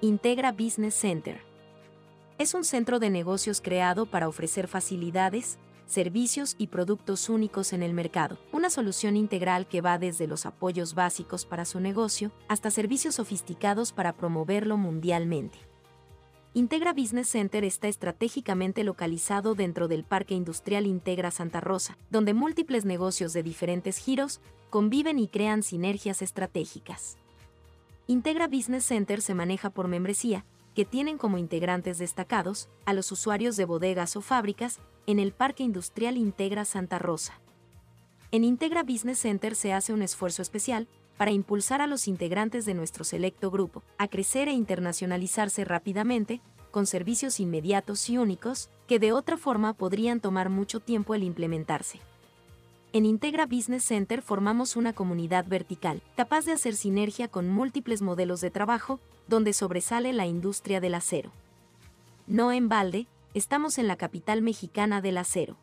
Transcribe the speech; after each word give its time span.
Integra 0.00 0.52
Business 0.52 0.94
Center. 0.94 1.40
Es 2.38 2.54
un 2.54 2.62
centro 2.62 3.00
de 3.00 3.10
negocios 3.10 3.60
creado 3.60 4.06
para 4.06 4.28
ofrecer 4.28 4.68
facilidades, 4.68 5.58
servicios 5.86 6.54
y 6.56 6.68
productos 6.68 7.28
únicos 7.28 7.72
en 7.72 7.82
el 7.82 7.94
mercado. 7.94 8.38
Una 8.52 8.70
solución 8.70 9.16
integral 9.16 9.66
que 9.66 9.80
va 9.80 9.98
desde 9.98 10.28
los 10.28 10.46
apoyos 10.46 10.94
básicos 10.94 11.46
para 11.46 11.64
su 11.64 11.80
negocio 11.80 12.30
hasta 12.46 12.70
servicios 12.70 13.16
sofisticados 13.16 13.90
para 13.90 14.12
promoverlo 14.12 14.76
mundialmente. 14.76 15.58
Integra 16.54 16.92
Business 16.92 17.30
Center 17.30 17.64
está 17.64 17.88
estratégicamente 17.88 18.84
localizado 18.84 19.56
dentro 19.56 19.88
del 19.88 20.04
Parque 20.04 20.34
Industrial 20.34 20.86
Integra 20.86 21.32
Santa 21.32 21.60
Rosa, 21.60 21.98
donde 22.08 22.34
múltiples 22.34 22.84
negocios 22.84 23.32
de 23.32 23.42
diferentes 23.42 23.98
giros 23.98 24.40
conviven 24.70 25.18
y 25.18 25.26
crean 25.26 25.64
sinergias 25.64 26.22
estratégicas. 26.22 27.18
Integra 28.10 28.48
Business 28.48 28.86
Center 28.86 29.20
se 29.20 29.34
maneja 29.34 29.68
por 29.68 29.86
membresía, 29.86 30.46
que 30.74 30.86
tienen 30.86 31.18
como 31.18 31.36
integrantes 31.36 31.98
destacados 31.98 32.70
a 32.86 32.94
los 32.94 33.12
usuarios 33.12 33.54
de 33.58 33.66
bodegas 33.66 34.16
o 34.16 34.22
fábricas 34.22 34.78
en 35.06 35.18
el 35.18 35.32
Parque 35.32 35.62
Industrial 35.62 36.16
Integra 36.16 36.64
Santa 36.64 36.98
Rosa. 36.98 37.38
En 38.30 38.44
Integra 38.44 38.82
Business 38.82 39.18
Center 39.18 39.54
se 39.54 39.74
hace 39.74 39.92
un 39.92 40.00
esfuerzo 40.00 40.40
especial 40.40 40.88
para 41.18 41.32
impulsar 41.32 41.82
a 41.82 41.86
los 41.86 42.08
integrantes 42.08 42.64
de 42.64 42.72
nuestro 42.72 43.04
selecto 43.04 43.50
grupo 43.50 43.82
a 43.98 44.08
crecer 44.08 44.48
e 44.48 44.52
internacionalizarse 44.52 45.66
rápidamente, 45.66 46.40
con 46.70 46.86
servicios 46.86 47.40
inmediatos 47.40 48.08
y 48.08 48.16
únicos, 48.16 48.70
que 48.86 48.98
de 48.98 49.12
otra 49.12 49.36
forma 49.36 49.74
podrían 49.74 50.20
tomar 50.20 50.48
mucho 50.48 50.80
tiempo 50.80 51.14
el 51.14 51.24
implementarse. 51.24 52.00
En 52.94 53.04
Integra 53.04 53.44
Business 53.44 53.84
Center 53.84 54.22
formamos 54.22 54.74
una 54.74 54.94
comunidad 54.94 55.46
vertical, 55.46 56.00
capaz 56.16 56.46
de 56.46 56.52
hacer 56.52 56.74
sinergia 56.74 57.28
con 57.28 57.46
múltiples 57.46 58.00
modelos 58.00 58.40
de 58.40 58.50
trabajo, 58.50 58.98
donde 59.26 59.52
sobresale 59.52 60.14
la 60.14 60.24
industria 60.24 60.80
del 60.80 60.94
acero. 60.94 61.30
No 62.26 62.50
en 62.50 62.70
balde, 62.70 63.06
estamos 63.34 63.76
en 63.76 63.88
la 63.88 63.96
capital 63.96 64.40
mexicana 64.40 65.02
del 65.02 65.18
acero. 65.18 65.58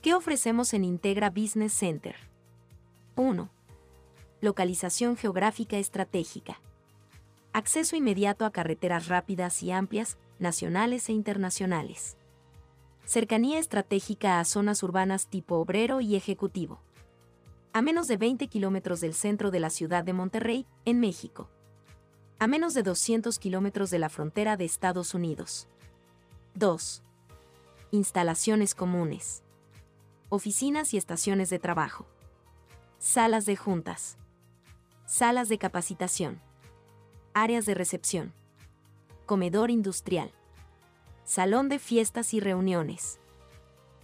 ¿Qué 0.00 0.14
ofrecemos 0.14 0.74
en 0.74 0.84
Integra 0.84 1.30
Business 1.30 1.72
Center? 1.72 2.14
1. 3.16 3.50
Localización 4.40 5.16
geográfica 5.16 5.76
estratégica. 5.78 6.60
Acceso 7.52 7.96
inmediato 7.96 8.44
a 8.44 8.52
carreteras 8.52 9.08
rápidas 9.08 9.60
y 9.64 9.72
amplias, 9.72 10.18
nacionales 10.38 11.08
e 11.08 11.12
internacionales 11.14 12.17
cercanía 13.08 13.58
estratégica 13.58 14.38
a 14.38 14.44
zonas 14.44 14.82
urbanas 14.82 15.28
tipo 15.28 15.54
obrero 15.54 16.02
y 16.02 16.14
ejecutivo. 16.14 16.82
A 17.72 17.80
menos 17.80 18.06
de 18.06 18.18
20 18.18 18.48
kilómetros 18.48 19.00
del 19.00 19.14
centro 19.14 19.50
de 19.50 19.60
la 19.60 19.70
ciudad 19.70 20.04
de 20.04 20.12
Monterrey, 20.12 20.66
en 20.84 21.00
México. 21.00 21.48
A 22.38 22.46
menos 22.46 22.74
de 22.74 22.82
200 22.82 23.38
kilómetros 23.38 23.88
de 23.88 23.98
la 23.98 24.10
frontera 24.10 24.58
de 24.58 24.66
Estados 24.66 25.14
Unidos. 25.14 25.68
2. 26.52 27.02
Instalaciones 27.92 28.74
comunes. 28.74 29.42
Oficinas 30.28 30.92
y 30.92 30.98
estaciones 30.98 31.48
de 31.48 31.58
trabajo. 31.58 32.04
Salas 32.98 33.46
de 33.46 33.56
juntas. 33.56 34.18
Salas 35.06 35.48
de 35.48 35.56
capacitación. 35.56 36.42
Áreas 37.32 37.64
de 37.64 37.72
recepción. 37.72 38.34
Comedor 39.24 39.70
industrial 39.70 40.30
salón 41.28 41.68
de 41.68 41.78
fiestas 41.78 42.32
y 42.32 42.40
reuniones, 42.40 43.20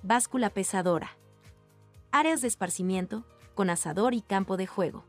báscula 0.03 0.51
pesadora, 0.51 1.17
áreas 2.13 2.43
de 2.43 2.49
esparcimiento, 2.49 3.25
con 3.55 3.71
asador 3.71 4.13
y 4.13 4.21
campo 4.21 4.59
de 4.59 4.67
juego, 4.67 5.07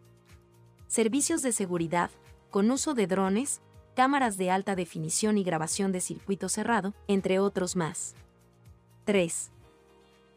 servicios 0.88 1.42
de 1.42 1.52
seguridad, 1.52 2.10
con 2.52 2.72
uso 2.72 2.94
de 2.94 3.08
drones, 3.08 3.60
cámaras 3.98 4.38
de 4.38 4.50
alta 4.50 4.78
definición 4.78 5.38
y 5.38 5.44
grabación 5.44 5.92
de 5.92 6.00
circuito 6.00 6.48
cerrado, 6.48 6.94
entre 7.10 7.40
otros 7.40 7.76
más. 7.76 8.16
3. 9.04 9.52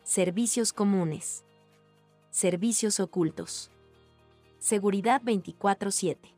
Servicios 0.03 0.73
comunes. 0.73 1.45
Servicios 2.33 2.99
ocultos. 2.99 3.71
Seguridad 4.59 5.23
24/7. 5.23 6.35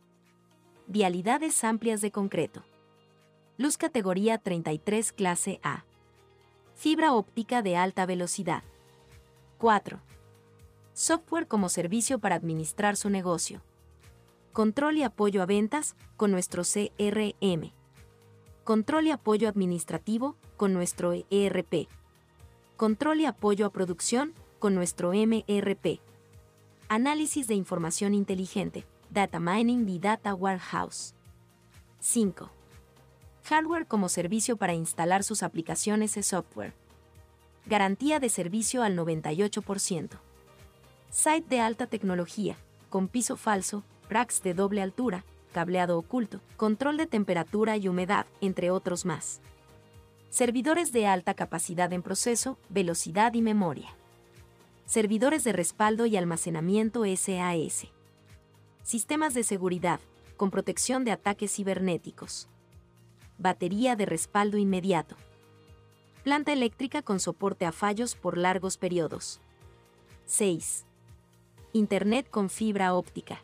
Vialidades 0.86 1.64
amplias 1.64 2.02
de 2.02 2.10
concreto. 2.10 2.62
Luz 3.60 3.76
categoría 3.76 4.38
33 4.38 5.12
clase 5.12 5.60
A. 5.62 5.84
Fibra 6.74 7.12
óptica 7.12 7.60
de 7.60 7.76
alta 7.76 8.06
velocidad. 8.06 8.62
4. 9.58 10.00
Software 10.94 11.46
como 11.46 11.68
servicio 11.68 12.18
para 12.20 12.36
administrar 12.36 12.96
su 12.96 13.10
negocio. 13.10 13.60
Control 14.54 14.96
y 14.96 15.02
apoyo 15.02 15.42
a 15.42 15.44
ventas 15.44 15.94
con 16.16 16.30
nuestro 16.30 16.62
CRM. 16.62 17.74
Control 18.64 19.08
y 19.08 19.10
apoyo 19.10 19.46
administrativo 19.46 20.36
con 20.56 20.72
nuestro 20.72 21.12
ERP. 21.28 21.86
Control 22.78 23.20
y 23.20 23.26
apoyo 23.26 23.66
a 23.66 23.72
producción 23.72 24.32
con 24.58 24.74
nuestro 24.74 25.12
MRP. 25.12 26.00
Análisis 26.88 27.46
de 27.46 27.56
información 27.56 28.14
inteligente, 28.14 28.86
Data 29.10 29.38
Mining 29.38 29.86
y 29.86 29.98
Data 29.98 30.34
Warehouse. 30.34 31.14
5 31.98 32.52
hardware 33.50 33.86
como 33.86 34.08
servicio 34.08 34.56
para 34.56 34.74
instalar 34.74 35.24
sus 35.24 35.42
aplicaciones 35.42 36.16
y 36.16 36.22
software. 36.22 36.72
Garantía 37.66 38.20
de 38.20 38.28
servicio 38.28 38.84
al 38.84 38.96
98%. 38.96 40.08
Site 41.10 41.48
de 41.48 41.58
alta 41.58 41.88
tecnología, 41.88 42.56
con 42.90 43.08
piso 43.08 43.36
falso, 43.36 43.82
racks 44.08 44.44
de 44.44 44.54
doble 44.54 44.82
altura, 44.82 45.24
cableado 45.52 45.98
oculto, 45.98 46.40
control 46.56 46.96
de 46.96 47.08
temperatura 47.08 47.76
y 47.76 47.88
humedad, 47.88 48.24
entre 48.40 48.70
otros 48.70 49.04
más. 49.04 49.40
Servidores 50.28 50.92
de 50.92 51.08
alta 51.08 51.34
capacidad 51.34 51.92
en 51.92 52.02
proceso, 52.02 52.56
velocidad 52.68 53.34
y 53.34 53.42
memoria. 53.42 53.88
Servidores 54.86 55.42
de 55.42 55.52
respaldo 55.52 56.06
y 56.06 56.16
almacenamiento 56.16 57.02
SAS. 57.16 57.88
Sistemas 58.84 59.34
de 59.34 59.42
seguridad, 59.42 59.98
con 60.36 60.52
protección 60.52 61.04
de 61.04 61.10
ataques 61.10 61.52
cibernéticos 61.52 62.48
batería 63.40 63.96
de 63.96 64.06
respaldo 64.06 64.58
inmediato. 64.58 65.16
Planta 66.22 66.52
eléctrica 66.52 67.02
con 67.02 67.18
soporte 67.18 67.64
a 67.64 67.72
fallos 67.72 68.14
por 68.14 68.36
largos 68.36 68.76
periodos. 68.76 69.40
6. 70.26 70.84
Internet 71.72 72.28
con 72.30 72.50
fibra 72.50 72.94
óptica. 72.94 73.42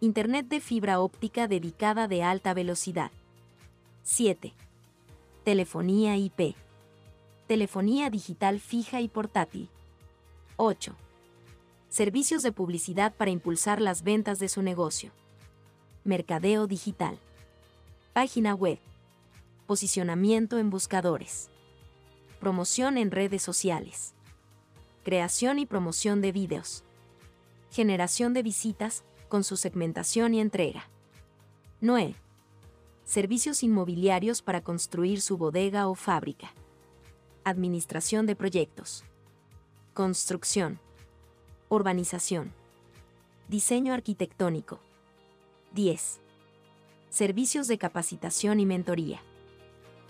Internet 0.00 0.48
de 0.48 0.60
fibra 0.60 1.00
óptica 1.00 1.46
dedicada 1.46 2.08
de 2.08 2.22
alta 2.22 2.54
velocidad. 2.54 3.10
7. 4.02 4.54
Telefonía 5.44 6.16
IP. 6.16 6.56
Telefonía 7.46 8.08
digital 8.08 8.58
fija 8.60 9.02
y 9.02 9.08
portátil. 9.08 9.68
8. 10.56 10.94
Servicios 11.90 12.42
de 12.42 12.52
publicidad 12.52 13.14
para 13.14 13.30
impulsar 13.30 13.80
las 13.80 14.02
ventas 14.02 14.38
de 14.38 14.48
su 14.48 14.62
negocio. 14.62 15.12
Mercadeo 16.04 16.66
digital. 16.66 17.18
Página 18.14 18.54
web. 18.54 18.78
Posicionamiento 19.66 20.58
en 20.58 20.68
buscadores. 20.68 21.48
Promoción 22.38 22.98
en 22.98 23.10
redes 23.10 23.42
sociales. 23.42 24.12
Creación 25.04 25.58
y 25.58 25.64
promoción 25.64 26.20
de 26.20 26.32
vídeos. 26.32 26.84
Generación 27.70 28.34
de 28.34 28.42
visitas, 28.42 29.04
con 29.28 29.42
su 29.42 29.56
segmentación 29.56 30.34
y 30.34 30.42
entrega. 30.42 30.90
9. 31.80 32.14
Servicios 33.06 33.62
inmobiliarios 33.62 34.42
para 34.42 34.60
construir 34.60 35.22
su 35.22 35.38
bodega 35.38 35.88
o 35.88 35.94
fábrica. 35.94 36.52
Administración 37.42 38.26
de 38.26 38.36
proyectos. 38.36 39.02
Construcción. 39.94 40.78
Urbanización. 41.70 42.52
Diseño 43.48 43.94
arquitectónico. 43.94 44.80
10. 45.72 46.20
Servicios 47.08 47.66
de 47.66 47.78
capacitación 47.78 48.60
y 48.60 48.66
mentoría. 48.66 49.22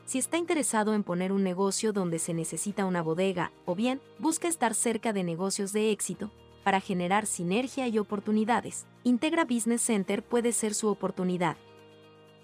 Si 0.05 0.19
está 0.19 0.37
interesado 0.37 0.95
en 0.95 1.03
poner 1.03 1.33
un 1.33 1.43
negocio 1.43 1.93
donde 1.93 2.19
se 2.19 2.35
necesita 2.35 2.85
una 2.85 3.03
bodega, 3.03 3.53
o 3.65 3.75
bien 3.75 4.01
busca 4.19 4.49
estar 4.49 4.75
cerca 4.75 5.13
de 5.13 5.25
negocios 5.25 5.73
de 5.73 5.91
éxito, 5.91 6.31
para 6.63 6.81
generar 6.81 7.27
sinergia 7.27 7.89
y 7.89 7.99
oportunidades, 7.99 8.87
Integra 9.03 9.45
Business 9.45 9.83
Center 9.83 10.23
puede 10.23 10.53
ser 10.53 10.75
su 10.75 10.89
oportunidad. 10.89 11.57